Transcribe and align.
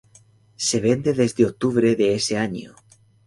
Se 0.67 0.79
vende 0.79 1.13
desde 1.13 1.45
octubre 1.45 1.95
de 1.95 2.15
ese 2.15 2.35
año. 2.35 2.73